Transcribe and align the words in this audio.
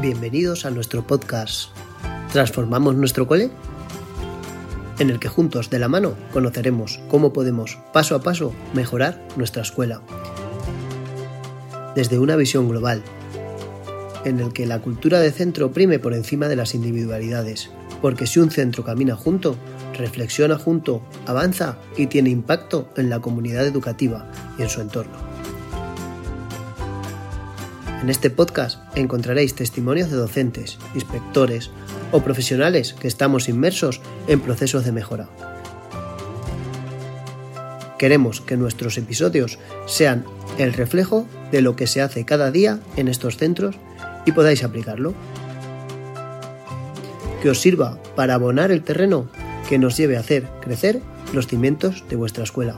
Bienvenidos 0.00 0.64
a 0.64 0.70
nuestro 0.70 1.04
podcast 1.04 1.70
¿Transformamos 2.32 2.94
nuestro 2.94 3.26
cole? 3.26 3.50
En 5.00 5.10
el 5.10 5.18
que 5.18 5.26
juntos 5.26 5.70
de 5.70 5.80
la 5.80 5.88
mano 5.88 6.14
conoceremos 6.32 7.00
cómo 7.08 7.32
podemos 7.32 7.78
paso 7.92 8.14
a 8.14 8.22
paso 8.22 8.54
mejorar 8.74 9.20
nuestra 9.34 9.62
escuela. 9.62 10.00
Desde 11.96 12.20
una 12.20 12.36
visión 12.36 12.68
global, 12.68 13.02
en 14.24 14.38
el 14.38 14.52
que 14.52 14.66
la 14.66 14.78
cultura 14.78 15.18
de 15.18 15.32
centro 15.32 15.72
prime 15.72 15.98
por 15.98 16.14
encima 16.14 16.46
de 16.46 16.54
las 16.54 16.76
individualidades, 16.76 17.68
porque 18.00 18.28
si 18.28 18.38
un 18.38 18.52
centro 18.52 18.84
camina 18.84 19.16
junto, 19.16 19.56
reflexiona 19.94 20.58
junto, 20.58 21.02
avanza 21.26 21.76
y 21.96 22.06
tiene 22.06 22.30
impacto 22.30 22.88
en 22.96 23.10
la 23.10 23.18
comunidad 23.18 23.66
educativa 23.66 24.30
y 24.60 24.62
en 24.62 24.68
su 24.68 24.80
entorno. 24.80 25.27
En 28.00 28.10
este 28.10 28.30
podcast 28.30 28.78
encontraréis 28.94 29.56
testimonios 29.56 30.08
de 30.08 30.16
docentes, 30.16 30.78
inspectores 30.94 31.70
o 32.12 32.22
profesionales 32.22 32.94
que 32.94 33.08
estamos 33.08 33.48
inmersos 33.48 34.00
en 34.28 34.40
procesos 34.40 34.84
de 34.84 34.92
mejora. 34.92 35.28
Queremos 37.98 38.40
que 38.40 38.56
nuestros 38.56 38.96
episodios 38.98 39.58
sean 39.86 40.24
el 40.58 40.72
reflejo 40.74 41.26
de 41.50 41.60
lo 41.60 41.74
que 41.74 41.88
se 41.88 42.00
hace 42.00 42.24
cada 42.24 42.52
día 42.52 42.78
en 42.96 43.08
estos 43.08 43.36
centros 43.36 43.74
y 44.24 44.30
podáis 44.30 44.62
aplicarlo. 44.62 45.14
Que 47.42 47.50
os 47.50 47.60
sirva 47.60 48.00
para 48.14 48.34
abonar 48.34 48.70
el 48.70 48.82
terreno 48.82 49.28
que 49.68 49.78
nos 49.78 49.96
lleve 49.96 50.16
a 50.16 50.20
hacer 50.20 50.48
crecer 50.60 51.00
los 51.32 51.48
cimientos 51.48 52.04
de 52.08 52.14
vuestra 52.14 52.44
escuela. 52.44 52.76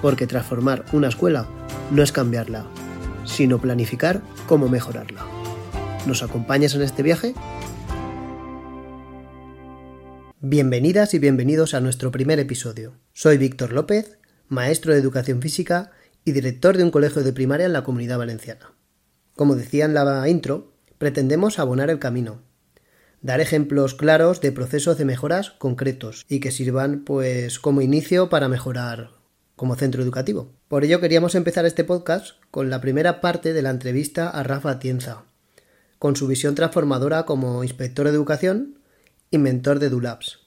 Porque 0.00 0.26
transformar 0.26 0.86
una 0.92 1.08
escuela 1.08 1.46
no 1.90 2.02
es 2.02 2.12
cambiarla, 2.12 2.64
sino 3.24 3.60
planificar 3.60 4.22
cómo 4.46 4.68
mejorarla. 4.68 5.26
¿Nos 6.06 6.22
acompañas 6.22 6.74
en 6.74 6.82
este 6.82 7.02
viaje? 7.02 7.34
Bienvenidas 10.40 11.14
y 11.14 11.18
bienvenidos 11.18 11.72
a 11.72 11.80
nuestro 11.80 12.10
primer 12.10 12.38
episodio. 12.38 12.98
Soy 13.12 13.38
Víctor 13.38 13.72
López, 13.72 14.18
maestro 14.48 14.92
de 14.92 14.98
educación 14.98 15.40
física 15.40 15.90
y 16.24 16.32
director 16.32 16.76
de 16.76 16.84
un 16.84 16.90
colegio 16.90 17.22
de 17.22 17.32
primaria 17.32 17.66
en 17.66 17.72
la 17.72 17.82
comunidad 17.84 18.18
valenciana. 18.18 18.74
Como 19.34 19.56
decía 19.56 19.86
en 19.86 19.94
la 19.94 20.28
intro, 20.28 20.74
pretendemos 20.98 21.58
abonar 21.58 21.88
el 21.90 21.98
camino, 21.98 22.42
dar 23.22 23.40
ejemplos 23.40 23.94
claros 23.94 24.42
de 24.42 24.52
procesos 24.52 24.98
de 24.98 25.06
mejoras 25.06 25.50
concretos 25.52 26.26
y 26.28 26.40
que 26.40 26.50
sirvan 26.50 27.04
pues 27.04 27.58
como 27.58 27.80
inicio 27.80 28.28
para 28.28 28.48
mejorar 28.48 29.23
como 29.56 29.76
centro 29.76 30.02
educativo. 30.02 30.48
Por 30.68 30.84
ello 30.84 31.00
queríamos 31.00 31.34
empezar 31.34 31.64
este 31.64 31.84
podcast 31.84 32.36
con 32.50 32.70
la 32.70 32.80
primera 32.80 33.20
parte 33.20 33.52
de 33.52 33.62
la 33.62 33.70
entrevista 33.70 34.28
a 34.28 34.42
Rafa 34.42 34.78
Tienza, 34.78 35.24
con 35.98 36.16
su 36.16 36.26
visión 36.26 36.54
transformadora 36.54 37.24
como 37.24 37.62
inspector 37.62 38.06
de 38.06 38.12
educación 38.12 38.78
y 39.30 39.38
mentor 39.38 39.78
de 39.78 39.90
DULABS. 39.90 40.40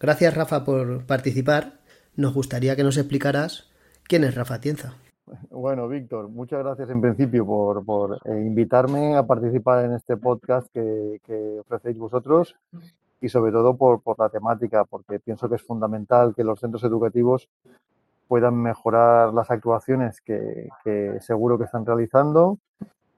Gracias 0.00 0.34
Rafa 0.34 0.64
por 0.64 1.06
participar. 1.06 1.80
Nos 2.16 2.34
gustaría 2.34 2.76
que 2.76 2.84
nos 2.84 2.96
explicaras 2.96 3.70
quién 4.04 4.24
es 4.24 4.34
Rafa 4.34 4.60
Tienza. 4.60 4.96
Bueno, 5.50 5.88
Víctor, 5.88 6.28
muchas 6.28 6.58
gracias 6.60 6.90
en 6.90 7.00
principio 7.00 7.46
por, 7.46 8.18
eh, 8.24 8.42
invitarme 8.44 9.16
a 9.16 9.22
participar 9.22 9.84
en 9.84 9.92
este 9.92 10.16
podcast 10.16 10.66
que, 10.72 11.20
ofrecéis 11.60 11.96
vosotros 11.96 12.56
y 13.20 13.28
sobre 13.28 13.52
todo 13.52 13.76
por, 13.76 14.02
por, 14.02 14.18
la 14.18 14.28
temática, 14.28 14.84
porque 14.84 15.20
pienso 15.20 15.48
que 15.48 15.54
es 15.54 15.62
fundamental 15.62 16.34
que 16.34 16.44
los 16.44 16.58
centros 16.58 16.82
educativos 16.84 17.48
puedan 18.32 18.54
mejorar 18.54 19.34
las 19.34 19.50
actuaciones 19.50 20.22
que, 20.22 20.70
seguro 21.20 21.58
que 21.58 21.64
están 21.64 21.84
realizando 21.84 22.56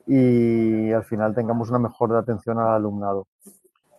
y 0.08 0.90
al 0.90 1.04
final 1.04 1.32
tengamos 1.36 1.70
una 1.70 1.78
mejor 1.78 2.16
atención 2.16 2.58
al 2.58 2.70
alumnado. 2.70 3.28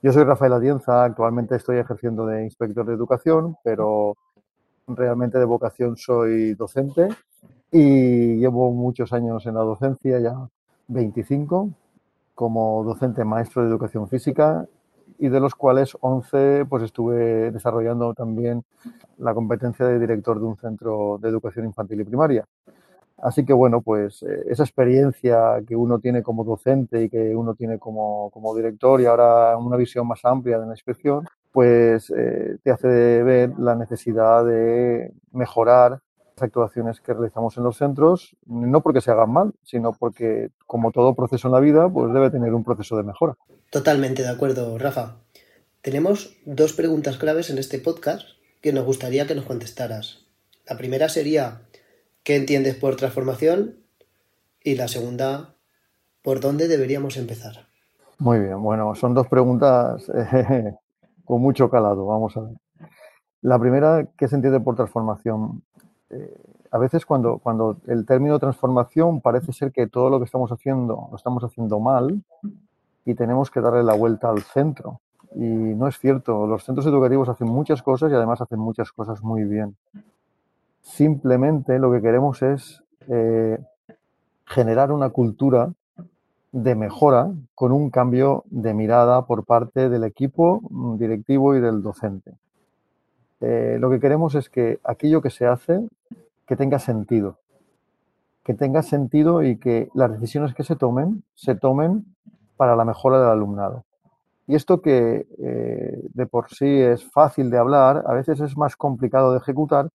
Yo 0.03 0.11
soy 0.11 0.25
Rafael 0.25 0.51
Atienza, 0.51 1.05
actualmente 1.05 1.55
estoy 1.55 1.77
ejerciendo 1.77 2.25
de 2.25 2.43
inspector 2.43 2.85
de 2.85 2.95
educación, 2.95 3.55
pero 3.63 4.17
realmente 4.87 5.39
de 5.39 5.45
vocación 5.45 5.95
soy 5.95 6.53
docente 6.53 7.07
y 7.71 8.35
llevo 8.35 8.73
muchos 8.73 9.13
años 9.13 9.45
en 9.45 9.53
la 9.53 9.61
docencia, 9.61 10.19
ya 10.19 10.35
25, 10.89 11.69
como 12.33 12.83
docente 12.83 13.23
maestro 13.23 13.61
de 13.61 13.69
educación 13.69 14.09
física 14.09 14.65
y 15.19 15.29
de 15.29 15.39
los 15.39 15.55
cuales 15.55 15.97
11 15.99 16.65
pues 16.69 16.83
estuve 16.83 17.51
desarrollando 17.51 18.13
también 18.13 18.63
la 19.17 19.33
competencia 19.33 19.85
de 19.85 19.99
director 19.99 20.39
de 20.39 20.45
un 20.45 20.57
centro 20.57 21.17
de 21.21 21.29
educación 21.29 21.65
infantil 21.65 22.01
y 22.01 22.03
primaria. 22.03 22.45
Así 23.17 23.45
que 23.45 23.53
bueno, 23.53 23.81
pues 23.81 24.23
eh, 24.23 24.43
esa 24.49 24.63
experiencia 24.63 25.61
que 25.65 25.75
uno 25.75 25.99
tiene 25.99 26.21
como 26.21 26.43
docente 26.43 27.03
y 27.03 27.09
que 27.09 27.35
uno 27.35 27.55
tiene 27.55 27.79
como, 27.79 28.29
como 28.31 28.55
director 28.55 28.99
y 28.99 29.05
ahora 29.05 29.57
una 29.57 29.77
visión 29.77 30.07
más 30.07 30.23
amplia 30.25 30.59
de 30.59 30.65
la 30.65 30.73
inspección, 30.73 31.25
pues 31.51 32.11
eh, 32.15 32.57
te 32.61 32.71
hace 32.71 33.23
ver 33.23 33.57
la 33.57 33.75
necesidad 33.75 34.45
de 34.45 35.13
mejorar 35.31 36.01
actuaciones 36.43 37.01
que 37.01 37.13
realizamos 37.13 37.57
en 37.57 37.63
los 37.63 37.77
centros, 37.77 38.35
no 38.45 38.81
porque 38.81 39.01
se 39.01 39.11
hagan 39.11 39.31
mal, 39.31 39.53
sino 39.63 39.93
porque 39.93 40.49
como 40.65 40.91
todo 40.91 41.15
proceso 41.15 41.47
en 41.47 41.53
la 41.53 41.59
vida, 41.59 41.89
pues 41.89 42.13
debe 42.13 42.29
tener 42.29 42.53
un 42.53 42.63
proceso 42.63 42.97
de 42.97 43.03
mejora. 43.03 43.35
Totalmente 43.69 44.21
de 44.23 44.29
acuerdo, 44.29 44.77
Rafa. 44.77 45.17
Tenemos 45.81 46.35
dos 46.45 46.73
preguntas 46.73 47.17
claves 47.17 47.49
en 47.49 47.57
este 47.57 47.79
podcast 47.79 48.27
que 48.61 48.73
nos 48.73 48.85
gustaría 48.85 49.27
que 49.27 49.35
nos 49.35 49.45
contestaras. 49.45 50.25
La 50.67 50.77
primera 50.77 51.09
sería, 51.09 51.61
¿qué 52.23 52.35
entiendes 52.35 52.75
por 52.75 52.95
transformación? 52.95 53.75
Y 54.63 54.75
la 54.75 54.87
segunda, 54.87 55.55
¿por 56.23 56.39
dónde 56.39 56.67
deberíamos 56.67 57.17
empezar? 57.17 57.67
Muy 58.17 58.39
bien, 58.39 58.61
bueno, 58.63 58.95
son 58.95 59.13
dos 59.13 59.27
preguntas 59.27 60.09
eh, 60.15 60.73
con 61.23 61.41
mucho 61.41 61.69
calado, 61.69 62.05
vamos 62.05 62.35
a 62.37 62.41
ver. 62.41 62.53
La 63.41 63.59
primera, 63.59 64.07
¿qué 64.17 64.27
se 64.27 64.35
entiende 64.35 64.59
por 64.59 64.75
transformación? 64.75 65.61
Eh, 66.09 66.37
a 66.71 66.77
veces 66.77 67.05
cuando, 67.05 67.39
cuando 67.39 67.77
el 67.87 68.05
término 68.05 68.37
transformación 68.39 69.21
parece 69.21 69.53
ser 69.53 69.71
que 69.71 69.87
todo 69.87 70.09
lo 70.09 70.19
que 70.19 70.25
estamos 70.25 70.51
haciendo 70.51 71.07
lo 71.09 71.15
estamos 71.15 71.43
haciendo 71.43 71.79
mal 71.79 72.21
y 73.05 73.15
tenemos 73.15 73.49
que 73.49 73.61
darle 73.61 73.83
la 73.83 73.93
vuelta 73.93 74.29
al 74.29 74.41
centro. 74.41 74.99
Y 75.35 75.39
no 75.39 75.87
es 75.87 75.99
cierto, 75.99 76.47
los 76.47 76.63
centros 76.63 76.85
educativos 76.85 77.29
hacen 77.29 77.47
muchas 77.47 77.81
cosas 77.81 78.11
y 78.11 78.15
además 78.15 78.41
hacen 78.41 78.59
muchas 78.59 78.91
cosas 78.91 79.21
muy 79.21 79.43
bien. 79.43 79.75
Simplemente 80.81 81.79
lo 81.79 81.91
que 81.91 82.01
queremos 82.01 82.41
es 82.41 82.83
eh, 83.07 83.59
generar 84.45 84.91
una 84.91 85.09
cultura 85.09 85.73
de 86.51 86.73
mejora 86.73 87.33
con 87.53 87.73
un 87.73 87.89
cambio 87.89 88.45
de 88.49 88.73
mirada 88.73 89.25
por 89.25 89.43
parte 89.43 89.89
del 89.89 90.05
equipo 90.05 90.61
directivo 90.97 91.53
y 91.55 91.59
del 91.59 91.81
docente. 91.83 92.31
Eh, 93.41 93.77
lo 93.79 93.89
que 93.89 93.99
queremos 93.99 94.35
es 94.35 94.49
que 94.49 94.79
aquello 94.83 95.21
que 95.21 95.29
se 95.29 95.45
hace, 95.45 95.85
que 96.45 96.55
tenga 96.55 96.79
sentido, 96.79 97.39
que 98.43 98.53
tenga 98.53 98.83
sentido 98.83 99.43
y 99.43 99.57
que 99.57 99.89
las 99.93 100.11
decisiones 100.11 100.53
que 100.53 100.63
se 100.63 100.75
tomen, 100.75 101.23
se 101.33 101.55
tomen 101.55 102.05
para 102.57 102.75
la 102.75 102.85
mejora 102.85 103.19
del 103.19 103.29
alumnado. 103.29 103.85
Y 104.47 104.55
esto 104.55 104.81
que 104.81 105.27
eh, 105.39 106.01
de 106.13 106.25
por 106.27 106.49
sí 106.53 106.79
es 106.79 107.03
fácil 107.11 107.49
de 107.49 107.57
hablar, 107.57 108.03
a 108.05 108.13
veces 108.13 108.39
es 108.41 108.55
más 108.55 108.75
complicado 108.75 109.31
de 109.31 109.39
ejecutar 109.39 109.89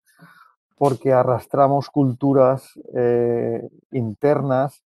porque 0.77 1.13
arrastramos 1.13 1.91
culturas 1.91 2.73
eh, 2.95 3.69
internas 3.93 4.83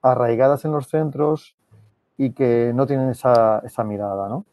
arraigadas 0.00 0.64
en 0.64 0.72
los 0.72 0.88
centros 0.88 1.56
y 2.16 2.30
que 2.32 2.72
no 2.74 2.86
tienen 2.86 3.10
esa, 3.10 3.58
esa 3.58 3.84
mirada, 3.84 4.28
¿no? 4.28 4.46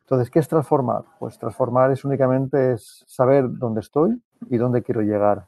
Entonces, 0.00 0.30
¿qué 0.30 0.40
es 0.40 0.48
transformar? 0.48 1.04
Pues 1.18 1.38
transformar 1.38 1.92
es 1.92 2.04
únicamente 2.04 2.76
saber 2.78 3.46
dónde 3.48 3.80
estoy 3.80 4.20
y 4.50 4.56
dónde 4.56 4.82
quiero 4.82 5.02
llegar 5.02 5.46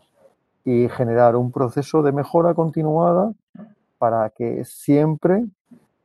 y 0.65 0.89
generar 0.89 1.37
un 1.37 1.53
proceso 1.53 2.03
de 2.03 2.13
mejora 2.13 2.55
continuada 2.55 3.33
para 3.99 4.31
que 4.31 4.65
siempre 4.65 5.45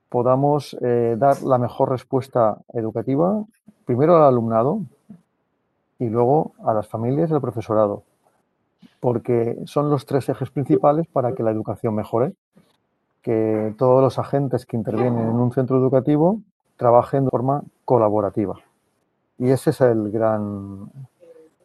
podamos 0.09 0.75
eh, 0.81 1.15
dar 1.17 1.41
la 1.43 1.57
mejor 1.57 1.89
respuesta 1.89 2.57
educativa, 2.73 3.43
primero 3.85 4.17
al 4.17 4.23
alumnado 4.23 4.81
y 5.99 6.09
luego 6.09 6.53
a 6.63 6.73
las 6.73 6.87
familias 6.87 7.29
y 7.29 7.33
al 7.33 7.41
profesorado, 7.41 8.03
porque 8.99 9.57
son 9.65 9.89
los 9.89 10.05
tres 10.05 10.27
ejes 10.29 10.49
principales 10.49 11.07
para 11.07 11.33
que 11.33 11.43
la 11.43 11.51
educación 11.51 11.95
mejore, 11.95 12.33
que 13.21 13.73
todos 13.77 14.01
los 14.01 14.17
agentes 14.17 14.65
que 14.65 14.77
intervienen 14.77 15.29
en 15.29 15.35
un 15.35 15.51
centro 15.51 15.77
educativo 15.77 16.39
trabajen 16.77 17.25
de 17.25 17.29
forma 17.29 17.63
colaborativa. 17.85 18.55
Y 19.37 19.51
ese 19.51 19.69
es 19.69 19.81
el 19.81 20.11
gran, 20.11 20.89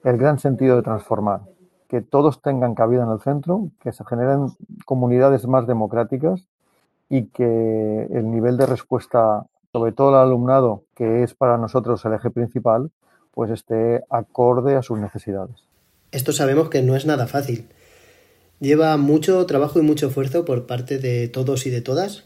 el 0.03 0.19
gran 0.19 0.39
sentido 0.39 0.77
de 0.77 0.83
transformar, 0.83 1.43
que 1.89 2.01
todos 2.01 2.43
tengan 2.43 2.75
cabida 2.75 3.05
en 3.05 3.11
el 3.11 3.21
centro, 3.21 3.69
que 3.81 3.93
se 3.93 4.05
generen 4.05 4.49
comunidades 4.85 5.47
más 5.47 5.67
democráticas 5.67 6.47
y 7.09 7.27
que 7.27 8.09
el 8.11 8.31
nivel 8.31 8.57
de 8.57 8.67
respuesta, 8.67 9.47
sobre 9.73 9.93
todo 9.93 10.11
el 10.11 10.17
alumnado, 10.17 10.85
que 10.95 11.23
es 11.23 11.35
para 11.35 11.59
nosotros 11.59 12.05
el 12.05 12.15
eje 12.15 12.31
principal, 12.31 12.91
pues 13.33 13.51
esté 13.51 14.05
acorde 14.11 14.77
a 14.77 14.83
sus 14.83 14.99
necesidades. 14.99 15.57
Esto 16.13 16.33
sabemos 16.33 16.71
que 16.71 16.83
no 16.83 16.97
es 16.97 17.07
nada 17.07 17.27
fácil. 17.27 17.69
Lleva 18.61 18.97
mucho 18.97 19.45
trabajo 19.47 19.81
y 19.81 19.83
mucho 19.83 20.07
esfuerzo 20.07 20.45
por 20.45 20.67
parte 20.67 20.99
de 20.99 21.29
todos 21.29 21.67
y 21.67 21.71
de 21.71 21.81
todas. 21.81 22.25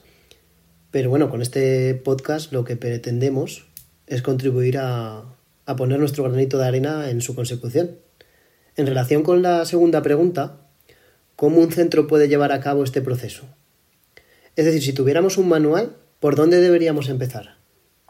Pero 0.90 1.10
bueno, 1.10 1.30
con 1.30 1.42
este 1.42 1.94
podcast 1.94 2.52
lo 2.52 2.64
que 2.64 2.76
pretendemos 2.76 3.66
es 4.06 4.22
contribuir 4.22 4.78
a, 4.78 5.24
a 5.66 5.76
poner 5.76 5.98
nuestro 5.98 6.24
granito 6.24 6.58
de 6.58 6.66
arena 6.66 7.10
en 7.10 7.20
su 7.20 7.34
consecución. 7.34 7.98
En 8.78 8.86
relación 8.86 9.24
con 9.24 9.42
la 9.42 9.64
segunda 9.64 10.02
pregunta, 10.02 10.60
¿cómo 11.34 11.58
un 11.58 11.72
centro 11.72 12.06
puede 12.06 12.28
llevar 12.28 12.52
a 12.52 12.60
cabo 12.60 12.84
este 12.84 13.02
proceso? 13.02 13.44
Es 14.54 14.66
decir, 14.66 14.80
si 14.82 14.92
tuviéramos 14.92 15.36
un 15.36 15.48
manual, 15.48 15.96
¿por 16.20 16.36
dónde 16.36 16.60
deberíamos 16.60 17.08
empezar? 17.08 17.56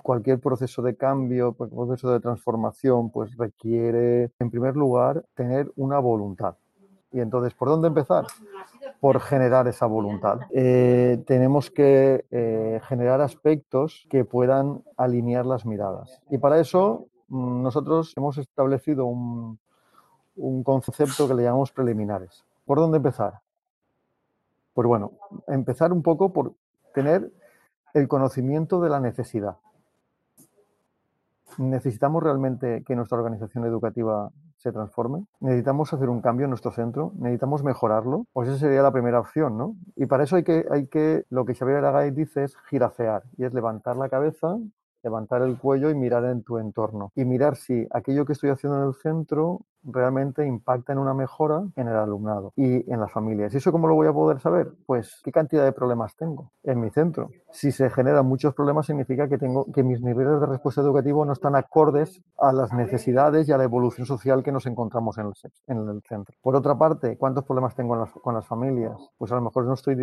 Cualquier 0.02 0.40
proceso 0.40 0.82
de 0.82 0.94
cambio, 0.94 1.54
proceso 1.54 2.12
de 2.12 2.20
transformación, 2.20 3.10
pues 3.10 3.34
requiere, 3.38 4.30
en 4.38 4.50
primer 4.50 4.76
lugar, 4.76 5.24
tener 5.34 5.72
una 5.74 6.00
voluntad. 6.00 6.56
Y 7.12 7.20
entonces, 7.20 7.54
¿por 7.54 7.70
dónde 7.70 7.88
empezar? 7.88 8.26
Por 9.00 9.20
generar 9.20 9.68
esa 9.68 9.86
voluntad. 9.86 10.40
Eh, 10.50 11.16
tenemos 11.26 11.70
que 11.70 12.26
eh, 12.30 12.78
generar 12.86 13.22
aspectos 13.22 14.06
que 14.10 14.26
puedan 14.26 14.82
alinear 14.98 15.46
las 15.46 15.64
miradas. 15.64 16.20
Y 16.28 16.36
para 16.36 16.60
eso 16.60 17.06
mm, 17.28 17.62
nosotros 17.62 18.12
hemos 18.18 18.36
establecido 18.36 19.06
un, 19.06 19.58
un 20.38 20.62
concepto 20.62 21.28
que 21.28 21.34
le 21.34 21.42
llamamos 21.44 21.72
preliminares. 21.72 22.44
¿Por 22.64 22.78
dónde 22.78 22.96
empezar? 22.96 23.40
Pues 24.74 24.86
bueno, 24.86 25.12
empezar 25.46 25.92
un 25.92 26.02
poco 26.02 26.32
por 26.32 26.54
tener 26.94 27.30
el 27.94 28.08
conocimiento 28.08 28.80
de 28.80 28.90
la 28.90 29.00
necesidad. 29.00 29.56
¿Necesitamos 31.58 32.22
realmente 32.22 32.84
que 32.86 32.94
nuestra 32.94 33.18
organización 33.18 33.64
educativa 33.64 34.30
se 34.58 34.70
transforme? 34.70 35.24
¿Necesitamos 35.40 35.92
hacer 35.92 36.08
un 36.08 36.20
cambio 36.20 36.44
en 36.44 36.50
nuestro 36.50 36.70
centro? 36.70 37.12
¿Necesitamos 37.16 37.64
mejorarlo? 37.64 38.26
Pues 38.32 38.48
esa 38.48 38.58
sería 38.58 38.82
la 38.82 38.92
primera 38.92 39.18
opción, 39.18 39.58
¿no? 39.58 39.74
Y 39.96 40.06
para 40.06 40.24
eso 40.24 40.36
hay 40.36 40.44
que, 40.44 40.66
hay 40.70 40.86
que 40.86 41.24
lo 41.30 41.44
que 41.44 41.54
Xavier 41.54 41.78
Aragay 41.78 42.12
dice 42.12 42.44
es 42.44 42.56
giracear, 42.68 43.24
y 43.36 43.44
es 43.44 43.54
levantar 43.54 43.96
la 43.96 44.08
cabeza 44.08 44.56
levantar 45.02 45.42
el 45.42 45.58
cuello 45.58 45.90
y 45.90 45.94
mirar 45.94 46.24
en 46.24 46.42
tu 46.42 46.58
entorno 46.58 47.12
y 47.14 47.24
mirar 47.24 47.56
si 47.56 47.86
aquello 47.90 48.24
que 48.24 48.32
estoy 48.32 48.50
haciendo 48.50 48.82
en 48.82 48.88
el 48.88 48.94
centro 48.94 49.60
realmente 49.82 50.46
impacta 50.46 50.92
en 50.92 50.98
una 50.98 51.14
mejora 51.14 51.62
en 51.76 51.88
el 51.88 51.96
alumnado 51.96 52.52
y 52.56 52.90
en 52.90 53.00
las 53.00 53.12
familias. 53.12 53.54
¿Y 53.54 53.58
eso 53.58 53.72
cómo 53.72 53.88
lo 53.88 53.94
voy 53.94 54.06
a 54.06 54.12
poder 54.12 54.40
saber? 54.40 54.72
Pues 54.86 55.20
qué 55.24 55.32
cantidad 55.32 55.64
de 55.64 55.72
problemas 55.72 56.16
tengo 56.16 56.52
en 56.62 56.80
mi 56.80 56.90
centro. 56.90 57.30
Si 57.50 57.72
se 57.72 57.90
generan 57.90 58.26
muchos 58.26 58.54
problemas 58.54 58.86
significa 58.86 59.28
que 59.28 59.38
tengo 59.38 59.66
que 59.72 59.82
mis 59.82 60.00
niveles 60.02 60.40
de 60.40 60.46
respuesta 60.46 60.80
educativa 60.80 61.24
no 61.24 61.32
están 61.32 61.56
acordes 61.56 62.22
a 62.38 62.52
las 62.52 62.72
necesidades 62.72 63.48
y 63.48 63.52
a 63.52 63.58
la 63.58 63.64
evolución 63.64 64.06
social 64.06 64.42
que 64.42 64.52
nos 64.52 64.66
encontramos 64.66 65.18
en 65.18 65.26
el, 65.26 65.32
en 65.66 65.88
el 65.88 66.02
centro. 66.02 66.36
Por 66.42 66.56
otra 66.56 66.76
parte, 66.76 67.16
¿cuántos 67.16 67.44
problemas 67.44 67.74
tengo 67.74 68.06
con 68.22 68.34
las 68.34 68.46
familias? 68.46 69.10
Pues 69.16 69.32
a 69.32 69.36
lo 69.36 69.42
mejor 69.42 69.64
no 69.64 69.74
estoy 69.74 69.96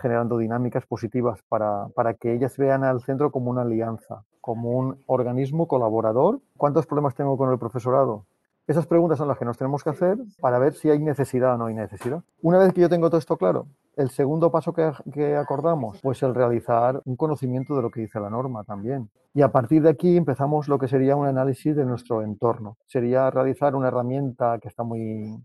generando 0.00 0.38
dinámicas 0.38 0.86
positivas 0.86 1.40
para, 1.48 1.88
para 1.94 2.14
que 2.14 2.34
ellas 2.34 2.56
vean 2.56 2.84
al 2.84 3.02
centro 3.02 3.30
como 3.30 3.50
una 3.50 3.62
alianza, 3.62 4.24
como 4.40 4.70
un 4.70 5.02
organismo 5.06 5.66
colaborador. 5.68 6.40
¿Cuántos 6.56 6.86
problemas 6.86 7.14
tengo 7.14 7.36
con 7.36 7.50
el 7.50 7.58
profesorado? 7.58 8.26
Esas 8.66 8.86
preguntas 8.86 9.18
son 9.18 9.28
las 9.28 9.36
que 9.36 9.44
nos 9.44 9.58
tenemos 9.58 9.84
que 9.84 9.90
hacer 9.90 10.16
para 10.40 10.58
ver 10.58 10.72
si 10.72 10.88
hay 10.88 10.98
necesidad 10.98 11.54
o 11.54 11.58
no 11.58 11.66
hay 11.66 11.74
necesidad. 11.74 12.22
Una 12.40 12.58
vez 12.58 12.72
que 12.72 12.80
yo 12.80 12.88
tengo 12.88 13.10
todo 13.10 13.18
esto 13.18 13.36
claro, 13.36 13.66
el 13.94 14.08
segundo 14.08 14.50
paso 14.50 14.72
que, 14.72 15.36
acordamos, 15.36 16.00
pues 16.00 16.22
el 16.22 16.34
realizar 16.34 17.02
un 17.04 17.14
conocimiento 17.14 17.76
de 17.76 17.82
lo 17.82 17.90
que 17.90 18.00
dice 18.00 18.18
la 18.20 18.30
norma 18.30 18.64
también. 18.64 19.10
Y 19.34 19.42
a 19.42 19.52
partir 19.52 19.82
de 19.82 19.90
aquí 19.90 20.16
empezamos 20.16 20.66
lo 20.66 20.78
que 20.78 20.88
sería 20.88 21.14
un 21.14 21.26
análisis 21.26 21.76
de 21.76 21.84
nuestro 21.84 22.22
entorno. 22.22 22.78
Sería 22.86 23.30
realizar 23.30 23.74
una 23.74 23.88
herramienta 23.88 24.58
que 24.58 24.68
está 24.68 24.82
muy, 24.82 25.38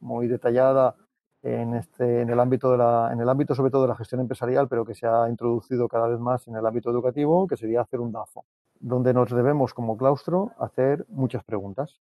muy 0.00 0.26
detallada 0.26 0.94
en, 1.42 1.74
este, 1.74 2.22
en, 2.22 2.30
el 2.30 2.40
ámbito 2.40 2.70
de 2.70 2.78
la, 2.78 3.10
en 3.12 3.20
el 3.20 3.28
ámbito 3.28 3.54
sobre 3.54 3.72
todo 3.72 3.82
de 3.82 3.88
la 3.88 3.96
gestión 3.96 4.22
empresarial, 4.22 4.68
pero 4.68 4.86
que 4.86 4.94
se 4.94 5.06
ha 5.06 5.28
introducido 5.28 5.86
cada 5.86 6.08
vez 6.08 6.18
más 6.18 6.48
en 6.48 6.56
el 6.56 6.64
ámbito 6.64 6.90
educativo, 6.90 7.46
que 7.46 7.58
sería 7.58 7.82
hacer 7.82 8.00
un 8.00 8.10
DAFO, 8.10 8.46
donde 8.80 9.12
nos 9.12 9.28
debemos 9.28 9.74
como 9.74 9.98
claustro 9.98 10.52
hacer 10.58 11.04
muchas 11.10 11.44
preguntas 11.44 12.00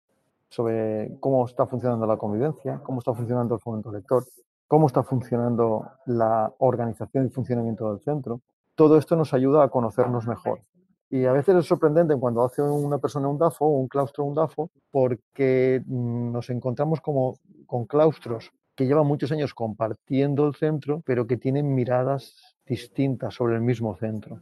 sobre 0.53 1.17
cómo 1.19 1.45
está 1.45 1.65
funcionando 1.65 2.05
la 2.05 2.17
convivencia, 2.17 2.79
cómo 2.83 2.99
está 2.99 3.11
funcionando 3.13 3.55
el 3.55 3.59
fomento 3.59 3.91
lector, 3.91 4.23
cómo 4.67 4.85
está 4.85 5.01
funcionando 5.01 5.83
la 6.05 6.53
organización 6.59 7.25
y 7.25 7.29
funcionamiento 7.29 7.89
del 7.89 8.01
centro. 8.01 8.41
Todo 8.75 8.99
esto 8.99 9.15
nos 9.15 9.33
ayuda 9.33 9.63
a 9.63 9.69
conocernos 9.69 10.27
mejor. 10.27 10.61
Y 11.09 11.25
a 11.25 11.31
veces 11.31 11.55
es 11.55 11.65
sorprendente 11.65 12.15
cuando 12.15 12.43
hace 12.43 12.61
una 12.61 12.99
persona 12.99 13.27
un 13.27 13.39
DAFO 13.39 13.65
un 13.65 13.87
claustro 13.87 14.25
un 14.25 14.35
DAFO 14.35 14.69
porque 14.91 15.81
mm, 15.85 16.31
nos 16.31 16.49
encontramos 16.51 17.01
como 17.01 17.39
con 17.65 17.85
claustros 17.85 18.51
que 18.75 18.85
llevan 18.85 19.07
muchos 19.07 19.31
años 19.31 19.53
compartiendo 19.55 20.47
el 20.47 20.55
centro, 20.55 21.01
pero 21.05 21.25
que 21.25 21.37
tienen 21.37 21.73
miradas 21.73 22.55
distintas 22.65 23.33
sobre 23.33 23.55
el 23.55 23.61
mismo 23.61 23.95
centro. 23.95 24.41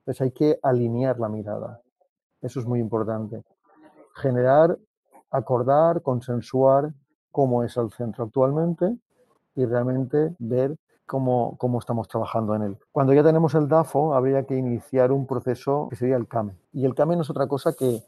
Entonces 0.00 0.20
hay 0.20 0.30
que 0.30 0.58
alinear 0.62 1.18
la 1.18 1.28
mirada. 1.28 1.80
Eso 2.40 2.60
es 2.60 2.66
muy 2.66 2.78
importante. 2.78 3.42
Generar, 4.14 4.78
acordar, 5.30 6.02
consensuar 6.02 6.92
cómo 7.30 7.62
es 7.64 7.76
el 7.76 7.90
centro 7.90 8.24
actualmente 8.24 8.96
y 9.54 9.64
realmente 9.64 10.34
ver 10.38 10.76
cómo, 11.06 11.56
cómo, 11.58 11.78
estamos 11.78 12.08
trabajando 12.08 12.54
en 12.54 12.62
él. 12.62 12.78
Cuando 12.92 13.12
ya 13.12 13.22
tenemos 13.22 13.54
el 13.54 13.68
DAFO, 13.68 14.14
habría 14.14 14.44
que 14.44 14.56
iniciar 14.56 15.12
un 15.12 15.26
proceso 15.26 15.88
que 15.90 15.96
sería 15.96 16.16
el 16.16 16.28
CAME. 16.28 16.54
Y 16.72 16.84
el 16.84 16.94
CAME 16.94 17.16
no 17.16 17.22
es 17.22 17.30
otra 17.30 17.46
cosa 17.46 17.72
que 17.72 18.02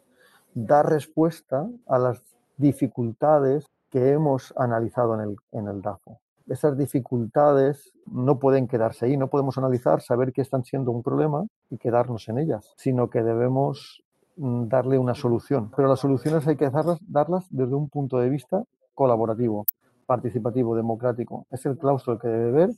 dar 0.54 0.88
respuesta 0.88 1.68
a 1.86 1.98
las 1.98 2.22
dificultades 2.56 3.66
que 3.90 4.10
hemos 4.10 4.54
analizado 4.56 5.14
en 5.14 5.20
el, 5.20 5.36
en 5.52 5.68
el 5.68 5.82
DAFO. 5.82 6.20
Esas 6.46 6.76
dificultades 6.76 7.92
no 8.06 8.38
pueden 8.38 8.66
quedarse 8.66 9.06
ahí, 9.06 9.16
no 9.16 9.28
podemos 9.28 9.56
analizar, 9.58 10.00
saber 10.00 10.32
que 10.32 10.42
están 10.42 10.64
siendo 10.64 10.90
un 10.90 11.02
problema 11.02 11.46
y 11.70 11.78
quedarnos 11.78 12.28
en 12.28 12.38
ellas, 12.38 12.74
sino 12.76 13.08
que 13.08 13.22
debemos 13.22 14.02
darle 14.40 14.98
una 14.98 15.14
solución. 15.14 15.70
Pero 15.76 15.88
las 15.88 16.00
soluciones 16.00 16.46
hay 16.46 16.56
que 16.56 16.70
darlas, 16.70 16.98
darlas 17.06 17.46
desde 17.50 17.74
un 17.74 17.88
punto 17.88 18.18
de 18.18 18.30
vista 18.30 18.62
colaborativo, 18.94 19.66
participativo, 20.06 20.74
democrático. 20.74 21.46
Es 21.50 21.66
el 21.66 21.76
claustro 21.76 22.14
el 22.14 22.18
que 22.18 22.28
debe 22.28 22.52
ver 22.52 22.70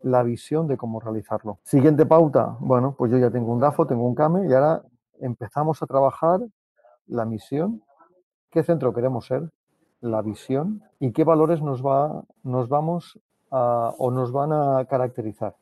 la 0.00 0.22
visión 0.22 0.66
de 0.66 0.76
cómo 0.76 1.00
realizarlo. 1.00 1.58
Siguiente 1.62 2.04
pauta, 2.04 2.56
bueno, 2.60 2.94
pues 2.98 3.10
yo 3.10 3.18
ya 3.18 3.30
tengo 3.30 3.52
un 3.52 3.60
DAFO, 3.60 3.86
tengo 3.86 4.06
un 4.06 4.14
CAME 4.14 4.48
y 4.48 4.52
ahora 4.52 4.82
empezamos 5.20 5.82
a 5.82 5.86
trabajar 5.86 6.40
la 7.06 7.24
misión, 7.24 7.82
qué 8.50 8.62
centro 8.62 8.92
queremos 8.92 9.26
ser, 9.26 9.50
la 10.00 10.20
visión 10.20 10.82
y 10.98 11.12
qué 11.12 11.24
valores 11.24 11.62
nos, 11.62 11.82
va, 11.82 12.24
nos 12.42 12.68
vamos 12.68 13.18
a, 13.50 13.92
o 13.98 14.10
nos 14.10 14.32
van 14.32 14.52
a 14.52 14.84
caracterizar, 14.84 15.54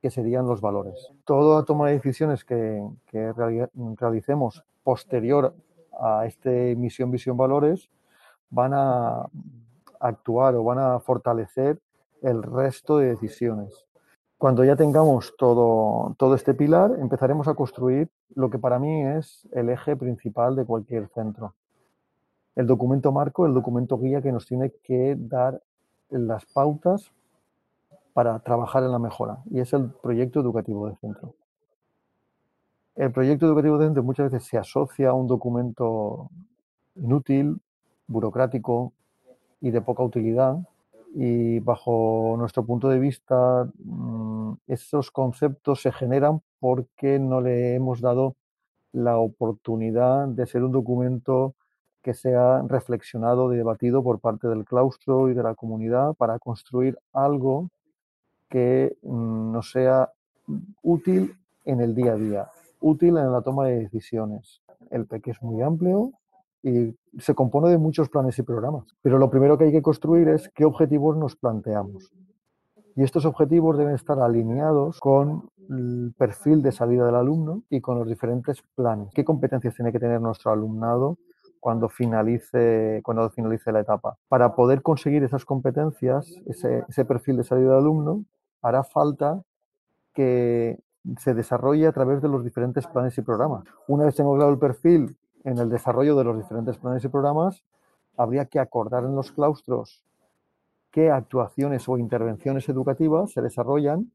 que 0.00 0.10
serían 0.10 0.46
los 0.46 0.60
valores. 0.60 1.10
Toda 1.24 1.64
toma 1.64 1.88
de 1.88 1.94
decisiones 1.94 2.44
que, 2.44 2.82
que 3.06 3.32
realicemos 3.32 4.64
posterior 4.82 5.54
a 5.98 6.26
este 6.26 6.76
misión, 6.76 7.10
visión, 7.10 7.36
valores 7.36 7.90
van 8.50 8.72
a 8.74 9.26
actuar 10.00 10.54
o 10.54 10.64
van 10.64 10.78
a 10.78 11.00
fortalecer 11.00 11.80
el 12.22 12.42
resto 12.42 12.98
de 12.98 13.08
decisiones. 13.08 13.84
Cuando 14.38 14.64
ya 14.64 14.76
tengamos 14.76 15.34
todo, 15.36 16.14
todo 16.16 16.34
este 16.36 16.54
pilar, 16.54 16.96
empezaremos 17.00 17.48
a 17.48 17.54
construir 17.54 18.08
lo 18.34 18.50
que 18.50 18.58
para 18.58 18.78
mí 18.78 19.02
es 19.02 19.48
el 19.52 19.68
eje 19.68 19.96
principal 19.96 20.54
de 20.54 20.64
cualquier 20.64 21.08
centro, 21.08 21.54
el 22.54 22.66
documento 22.66 23.10
marco, 23.10 23.46
el 23.46 23.54
documento 23.54 23.98
guía 23.98 24.22
que 24.22 24.32
nos 24.32 24.46
tiene 24.46 24.72
que 24.82 25.16
dar 25.18 25.60
las 26.10 26.44
pautas 26.46 27.12
para 28.12 28.38
trabajar 28.40 28.82
en 28.82 28.92
la 28.92 28.98
mejora 28.98 29.38
y 29.50 29.60
es 29.60 29.72
el 29.72 29.90
proyecto 29.90 30.40
educativo 30.40 30.88
de 30.88 30.96
centro. 30.96 31.34
El 32.96 33.12
proyecto 33.12 33.46
educativo 33.46 33.78
de 33.78 33.86
centro 33.86 34.02
muchas 34.02 34.30
veces 34.30 34.48
se 34.48 34.58
asocia 34.58 35.10
a 35.10 35.12
un 35.12 35.26
documento 35.26 36.30
inútil, 36.96 37.60
burocrático 38.08 38.92
y 39.60 39.70
de 39.70 39.80
poca 39.80 40.02
utilidad 40.02 40.58
y 41.14 41.60
bajo 41.60 42.34
nuestro 42.38 42.64
punto 42.64 42.88
de 42.88 42.98
vista 42.98 43.68
mm, 43.82 44.52
esos 44.66 45.10
conceptos 45.10 45.82
se 45.82 45.92
generan 45.92 46.42
porque 46.60 47.18
no 47.18 47.40
le 47.40 47.74
hemos 47.74 48.00
dado 48.00 48.36
la 48.92 49.18
oportunidad 49.18 50.28
de 50.28 50.46
ser 50.46 50.64
un 50.64 50.72
documento 50.72 51.54
que 52.02 52.14
sea 52.14 52.62
reflexionado 52.62 53.52
y 53.52 53.56
debatido 53.56 54.02
por 54.02 54.20
parte 54.20 54.48
del 54.48 54.64
claustro 54.64 55.30
y 55.30 55.34
de 55.34 55.42
la 55.42 55.54
comunidad 55.54 56.14
para 56.14 56.38
construir 56.38 56.98
algo 57.12 57.68
que 58.48 58.96
mm, 59.02 59.52
nos 59.52 59.70
sea 59.70 60.10
útil 60.82 61.34
en 61.64 61.80
el 61.80 61.94
día 61.94 62.12
a 62.12 62.16
día, 62.16 62.48
útil 62.80 63.16
en 63.18 63.32
la 63.32 63.42
toma 63.42 63.66
de 63.66 63.80
decisiones. 63.80 64.62
El 64.90 65.06
PEC 65.06 65.28
es 65.28 65.42
muy 65.42 65.62
amplio 65.62 66.12
y 66.62 66.96
se 67.18 67.34
compone 67.34 67.68
de 67.70 67.78
muchos 67.78 68.08
planes 68.08 68.38
y 68.38 68.42
programas, 68.42 68.84
pero 69.02 69.18
lo 69.18 69.30
primero 69.30 69.58
que 69.58 69.64
hay 69.64 69.72
que 69.72 69.82
construir 69.82 70.28
es 70.28 70.48
qué 70.54 70.64
objetivos 70.64 71.16
nos 71.16 71.36
planteamos. 71.36 72.10
Y 72.96 73.02
estos 73.04 73.24
objetivos 73.26 73.78
deben 73.78 73.94
estar 73.94 74.18
alineados 74.18 74.98
con 74.98 75.50
el 75.68 76.14
perfil 76.18 76.62
de 76.62 76.72
salida 76.72 77.06
del 77.06 77.14
alumno 77.14 77.62
y 77.70 77.80
con 77.80 77.98
los 77.98 78.08
diferentes 78.08 78.62
planes. 78.74 79.10
¿Qué 79.14 79.24
competencias 79.24 79.74
tiene 79.74 79.92
que 79.92 80.00
tener 80.00 80.20
nuestro 80.20 80.50
alumnado 80.50 81.18
cuando 81.60 81.88
finalice, 81.88 83.00
cuando 83.04 83.28
finalice 83.30 83.72
la 83.72 83.80
etapa. 83.80 84.16
Para 84.28 84.54
poder 84.54 84.82
conseguir 84.82 85.22
esas 85.22 85.44
competencias, 85.44 86.34
ese, 86.46 87.04
perfil 87.04 87.36
de 87.38 87.44
salida 87.44 87.72
de 87.72 87.78
alumno, 87.78 88.24
hará 88.62 88.82
falta 88.84 89.42
que 90.14 90.78
se 91.18 91.34
desarrolle 91.34 91.86
a 91.86 91.92
través 91.92 92.20
de 92.20 92.28
los 92.28 92.44
diferentes 92.44 92.86
planes 92.86 93.16
y 93.18 93.22
programas. 93.22 93.64
Una 93.86 94.04
vez 94.04 94.16
tengo 94.16 94.34
claro 94.34 94.50
el 94.50 94.58
perfil 94.58 95.16
en 95.44 95.58
el 95.58 95.68
desarrollo 95.68 96.16
de 96.16 96.24
los 96.24 96.36
diferentes 96.36 96.76
planes 96.78 97.04
y 97.04 97.08
programas, 97.08 97.62
habría 98.16 98.46
que 98.46 98.58
acordar 98.58 99.04
en 99.04 99.14
los 99.14 99.32
claustros 99.32 100.02
qué 100.90 101.10
actuaciones 101.10 101.88
o 101.88 101.98
intervenciones 101.98 102.68
educativas 102.68 103.32
se 103.32 103.42
desarrollan 103.42 104.10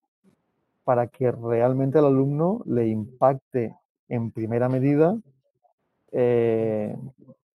para 0.84 1.08
que 1.08 1.32
realmente 1.32 1.98
al 1.98 2.06
alumno 2.06 2.62
le 2.66 2.88
impacte 2.88 3.78
en 4.10 4.32
primera 4.32 4.68
medida 4.68 5.18
eh, 6.12 6.96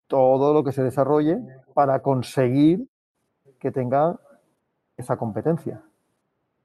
todo 0.06 0.54
lo 0.54 0.62
que 0.62 0.72
se 0.72 0.82
desarrolle 0.82 1.38
para 1.74 2.00
conseguir 2.00 2.88
que 3.58 3.72
tenga 3.72 4.18
esa 4.96 5.16
competencia. 5.16 5.82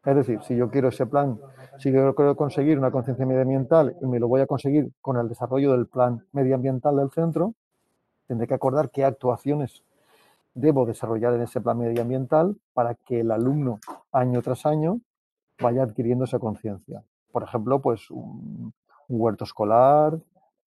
Es 0.03 0.15
decir, 0.15 0.39
si 0.41 0.55
yo 0.55 0.71
quiero 0.71 0.89
ese 0.89 1.05
plan, 1.05 1.39
si 1.77 1.91
yo 1.91 2.15
quiero 2.15 2.35
conseguir 2.35 2.79
una 2.79 2.89
conciencia 2.89 3.25
medioambiental 3.25 3.95
y 4.01 4.07
me 4.07 4.19
lo 4.19 4.27
voy 4.27 4.41
a 4.41 4.47
conseguir 4.47 4.91
con 4.99 5.17
el 5.17 5.29
desarrollo 5.29 5.73
del 5.73 5.85
plan 5.85 6.25
medioambiental 6.31 6.97
del 6.97 7.11
centro, 7.11 7.53
tendré 8.27 8.47
que 8.47 8.55
acordar 8.55 8.89
qué 8.89 9.05
actuaciones 9.05 9.83
debo 10.55 10.85
desarrollar 10.85 11.33
en 11.35 11.43
ese 11.43 11.61
plan 11.61 11.77
medioambiental 11.77 12.57
para 12.73 12.95
que 12.95 13.19
el 13.19 13.31
alumno 13.31 13.79
año 14.11 14.41
tras 14.41 14.65
año 14.65 14.99
vaya 15.61 15.83
adquiriendo 15.83 16.25
esa 16.25 16.39
conciencia. 16.39 17.03
Por 17.31 17.43
ejemplo, 17.43 17.79
pues 17.79 18.09
un, 18.09 18.73
huerto 19.07 19.43
escolar, 19.43 20.17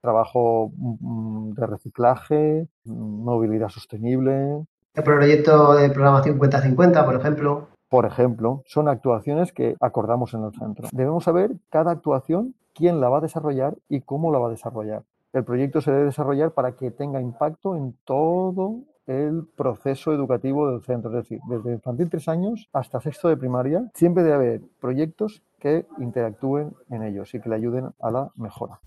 trabajo 0.01 0.71
mm, 0.77 1.53
de 1.53 1.67
reciclaje, 1.67 2.69
movilidad 2.85 3.69
sostenible. 3.69 4.65
El 4.95 5.03
proyecto 5.03 5.75
de 5.75 5.91
programación 5.91 6.39
cuenta 6.39 6.63
50, 6.63 7.05
por 7.05 7.17
ejemplo 7.17 7.74
por 7.95 8.07
ejemplo, 8.07 8.65
son 8.67 8.89
actuaciones 8.89 9.53
que 9.53 9.77
acordamos 9.79 10.35
en 10.35 10.43
el 10.43 10.51
centro. 10.51 10.89
Debemos 10.91 11.23
saber 11.23 11.53
cada 11.71 11.93
actuación, 11.93 12.57
quién 12.75 13.01
la 13.01 13.09
va 13.09 13.19
a 13.19 13.21
desarrollar 13.21 13.77
y 13.89 14.01
cómo 14.01 14.33
la 14.33 14.41
va 14.41 14.49
a 14.49 14.51
desarrollar. 14.51 15.05
El 15.33 15.45
proyecto 15.45 15.81
se 15.81 15.93
debe 15.93 16.07
desarrollar 16.07 16.51
para 16.51 16.73
que 16.73 16.91
tenga 16.91 17.21
impacto 17.21 17.77
en 17.77 17.97
todo 18.05 18.81
el 19.07 19.47
proceso 19.57 20.13
educativo 20.13 20.69
del 20.69 20.83
centro, 20.83 21.11
es 21.11 21.23
decir, 21.23 21.39
desde 21.49 21.75
infantil 21.75 22.11
3 22.11 22.29
años 22.31 22.69
hasta 22.73 23.01
sexto 23.01 23.29
de 23.29 23.37
primaria, 23.37 23.89
siempre 23.95 24.25
debe 24.25 24.35
haber 24.35 24.61
proyectos 24.81 25.45
que 25.61 25.87
interactúen 25.99 26.75
en 26.91 27.05
ellos 27.05 27.33
y 27.33 27.41
que 27.41 27.49
le 27.49 27.55
ayuden 27.55 27.91
a 28.01 28.11
la 28.11 28.33
mejora. 28.35 28.81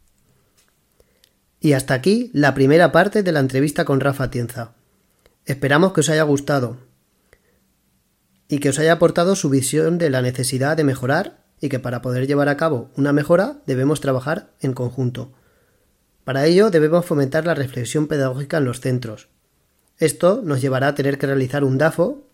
Y 1.61 1.71
hasta 1.71 1.93
aquí 1.93 2.29
la 2.33 2.53
primera 2.53 2.91
parte 2.91 3.23
de 3.23 3.31
la 3.31 3.39
entrevista 3.39 3.85
con 3.85 4.01
Rafa 4.01 4.29
Tienza. 4.29 4.73
Esperamos 5.45 5.93
que 5.93 6.01
os 6.01 6.09
haya 6.09 6.23
gustado 6.23 6.86
y 8.47 8.59
que 8.59 8.69
os 8.69 8.79
haya 8.79 8.93
aportado 8.93 9.35
su 9.35 9.49
visión 9.49 9.97
de 9.97 10.09
la 10.09 10.21
necesidad 10.21 10.77
de 10.77 10.83
mejorar 10.83 11.43
y 11.59 11.69
que 11.69 11.79
para 11.79 12.01
poder 12.01 12.27
llevar 12.27 12.49
a 12.49 12.57
cabo 12.57 12.91
una 12.95 13.13
mejora 13.13 13.61
debemos 13.65 14.01
trabajar 14.01 14.51
en 14.59 14.73
conjunto. 14.73 15.33
Para 16.23 16.45
ello 16.45 16.69
debemos 16.69 17.05
fomentar 17.05 17.45
la 17.45 17.55
reflexión 17.55 18.07
pedagógica 18.07 18.57
en 18.57 18.65
los 18.65 18.81
centros. 18.81 19.29
Esto 19.97 20.41
nos 20.43 20.61
llevará 20.61 20.89
a 20.89 20.95
tener 20.95 21.17
que 21.17 21.27
realizar 21.27 21.63
un 21.63 21.77
DAFO 21.77 22.27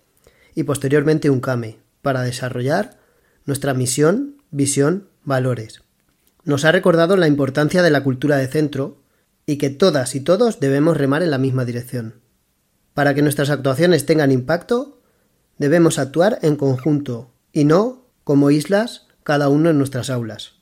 y 0.55 0.63
posteriormente 0.63 1.29
un 1.29 1.39
CAME 1.39 1.79
para 2.01 2.21
desarrollar 2.23 2.97
nuestra 3.45 3.73
misión, 3.73 4.41
visión, 4.51 5.09
valores. 5.23 5.81
Nos 6.43 6.65
ha 6.65 6.71
recordado 6.71 7.15
la 7.15 7.27
importancia 7.27 7.81
de 7.81 7.91
la 7.91 8.03
cultura 8.03 8.37
de 8.37 8.47
centro 8.47 9.01
y 9.45 9.57
que 9.57 9.69
todas 9.69 10.15
y 10.15 10.19
todos 10.19 10.59
debemos 10.59 10.97
remar 10.97 11.23
en 11.23 11.31
la 11.31 11.37
misma 11.37 11.65
dirección. 11.65 12.15
Para 12.93 13.13
que 13.13 13.21
nuestras 13.21 13.49
actuaciones 13.49 14.05
tengan 14.05 14.31
impacto, 14.31 15.01
Debemos 15.57 15.99
actuar 15.99 16.39
en 16.41 16.55
conjunto 16.55 17.31
y 17.51 17.65
no 17.65 18.07
como 18.23 18.51
islas 18.51 19.07
cada 19.23 19.49
uno 19.49 19.69
en 19.69 19.77
nuestras 19.77 20.09
aulas. 20.09 20.53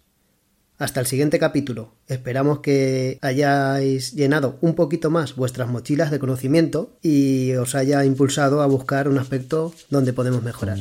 Hasta 0.77 0.99
el 0.99 1.05
siguiente 1.05 1.37
capítulo. 1.37 1.93
Esperamos 2.07 2.59
que 2.59 3.19
hayáis 3.21 4.13
llenado 4.13 4.57
un 4.61 4.73
poquito 4.73 5.11
más 5.11 5.35
vuestras 5.35 5.69
mochilas 5.69 6.09
de 6.09 6.19
conocimiento 6.19 6.97
y 7.01 7.53
os 7.53 7.75
haya 7.75 8.03
impulsado 8.03 8.61
a 8.61 8.65
buscar 8.65 9.07
un 9.07 9.19
aspecto 9.19 9.73
donde 9.89 10.11
podemos 10.11 10.41
mejorar. 10.41 10.79